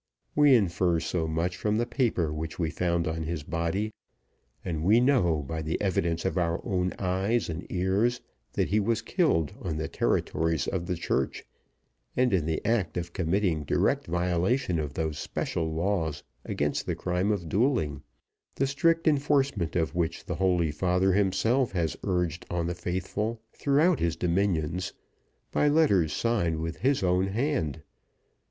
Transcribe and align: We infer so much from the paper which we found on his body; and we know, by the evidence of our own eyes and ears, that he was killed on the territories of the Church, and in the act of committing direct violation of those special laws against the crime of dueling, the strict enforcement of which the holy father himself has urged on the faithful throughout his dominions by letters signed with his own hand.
We 0.35 0.55
infer 0.55 0.99
so 0.99 1.27
much 1.27 1.55
from 1.55 1.77
the 1.77 1.85
paper 1.85 2.33
which 2.33 2.57
we 2.57 2.71
found 2.71 3.07
on 3.07 3.21
his 3.21 3.43
body; 3.43 3.93
and 4.65 4.83
we 4.83 4.99
know, 4.99 5.43
by 5.43 5.61
the 5.61 5.79
evidence 5.79 6.25
of 6.25 6.39
our 6.39 6.59
own 6.65 6.91
eyes 6.97 7.49
and 7.49 7.71
ears, 7.71 8.19
that 8.53 8.69
he 8.69 8.79
was 8.79 9.03
killed 9.03 9.53
on 9.61 9.77
the 9.77 9.87
territories 9.87 10.67
of 10.67 10.87
the 10.87 10.95
Church, 10.95 11.45
and 12.17 12.33
in 12.33 12.47
the 12.47 12.65
act 12.65 12.97
of 12.97 13.13
committing 13.13 13.63
direct 13.63 14.07
violation 14.07 14.79
of 14.79 14.95
those 14.95 15.19
special 15.19 15.71
laws 15.71 16.23
against 16.45 16.87
the 16.87 16.95
crime 16.95 17.31
of 17.31 17.47
dueling, 17.47 18.01
the 18.55 18.65
strict 18.65 19.07
enforcement 19.07 19.75
of 19.75 19.93
which 19.93 20.25
the 20.25 20.33
holy 20.41 20.71
father 20.71 21.13
himself 21.13 21.73
has 21.73 21.95
urged 22.03 22.43
on 22.49 22.65
the 22.65 22.73
faithful 22.73 23.39
throughout 23.53 23.99
his 23.99 24.15
dominions 24.15 24.93
by 25.51 25.67
letters 25.67 26.11
signed 26.11 26.57
with 26.59 26.77
his 26.77 27.03
own 27.03 27.27
hand. 27.27 27.83